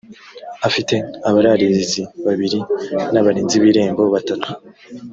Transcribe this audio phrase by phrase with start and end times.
[0.67, 0.95] afite
[1.27, 2.59] abararirizi babiri
[3.13, 4.49] n’abarinzi b‘irembo batatu